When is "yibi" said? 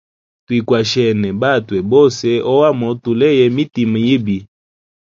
4.05-4.37